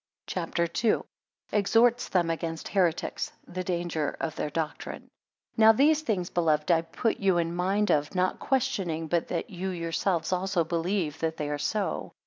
CHAPTER 0.25 0.67
II. 0.83 0.93
1 0.93 1.03
Exhorts 1.51 2.09
them 2.09 2.31
against 2.31 2.69
heretics. 2.69 3.31
8 3.47 3.53
The 3.53 3.63
danger 3.63 4.17
of 4.19 4.35
their 4.35 4.49
doctrine. 4.49 5.11
NOW 5.57 5.73
these 5.73 6.01
things, 6.01 6.31
beloved, 6.31 6.71
I 6.71 6.81
put 6.81 7.17
you 7.19 7.37
in 7.37 7.55
mind 7.55 7.91
of, 7.91 8.15
not 8.15 8.39
questioning 8.39 9.05
but 9.05 9.27
that 9.27 9.51
you 9.51 9.69
yourselves 9.69 10.33
also 10.33 10.63
believe 10.63 11.19
that 11.19 11.37
they 11.37 11.49
are 11.51 11.59
so. 11.59 12.13